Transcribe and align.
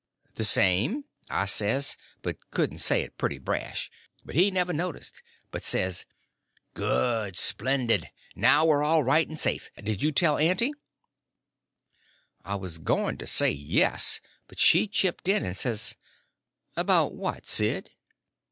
_""The 0.33 0.43
same," 0.43 1.05
I 1.29 1.45
says, 1.45 1.95
but 2.23 2.49
couldn't 2.49 2.79
say 2.79 3.03
it 3.03 3.19
pretty 3.19 3.37
brash. 3.37 3.91
But 4.25 4.33
he 4.33 4.49
never 4.49 4.73
noticed, 4.73 5.21
but 5.51 5.61
says: 5.61 6.07
"Good! 6.73 7.37
Splendid! 7.37 8.09
Now 8.35 8.65
we're 8.65 8.81
all 8.81 9.03
right 9.03 9.27
and 9.27 9.39
safe! 9.39 9.69
Did 9.77 10.01
you 10.01 10.11
tell 10.11 10.39
Aunty?" 10.39 10.71
I 12.43 12.55
was 12.55 12.79
going 12.79 13.19
to 13.19 13.27
say 13.27 13.51
yes; 13.51 14.21
but 14.47 14.57
she 14.57 14.87
chipped 14.87 15.27
in 15.27 15.45
and 15.45 15.55
says: 15.55 15.93
"About 16.75 17.13
what, 17.13 17.45
Sid?" 17.45 17.91